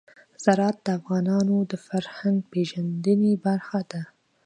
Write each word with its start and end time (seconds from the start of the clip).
زراعت 0.43 0.77
د 0.85 0.87
افغانانو 0.99 1.55
د 1.71 1.73
فرهنګي 1.87 2.47
پیژندنې 2.51 3.33
برخه 3.45 3.79
ده. 3.91 4.01